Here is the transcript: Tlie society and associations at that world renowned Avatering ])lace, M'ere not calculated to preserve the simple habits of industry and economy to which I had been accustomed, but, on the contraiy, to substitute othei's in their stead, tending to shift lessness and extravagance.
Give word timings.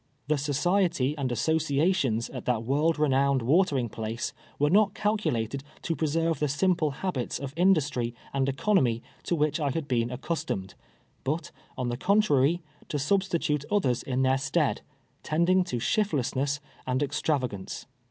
Tlie 0.27 0.39
society 0.39 1.15
and 1.15 1.31
associations 1.31 2.27
at 2.31 2.45
that 2.45 2.63
world 2.63 2.97
renowned 2.97 3.41
Avatering 3.43 3.95
])lace, 3.99 4.33
M'ere 4.59 4.71
not 4.71 4.95
calculated 4.95 5.63
to 5.83 5.95
preserve 5.95 6.39
the 6.39 6.47
simple 6.47 6.89
habits 7.05 7.37
of 7.37 7.53
industry 7.55 8.15
and 8.33 8.49
economy 8.49 9.03
to 9.21 9.35
which 9.35 9.59
I 9.59 9.69
had 9.69 9.87
been 9.87 10.09
accustomed, 10.09 10.73
but, 11.23 11.51
on 11.77 11.89
the 11.89 11.97
contraiy, 11.97 12.61
to 12.89 12.97
substitute 12.97 13.63
othei's 13.71 14.01
in 14.01 14.23
their 14.23 14.39
stead, 14.39 14.81
tending 15.21 15.63
to 15.65 15.77
shift 15.77 16.13
lessness 16.13 16.59
and 16.87 17.03
extravagance. 17.03 17.85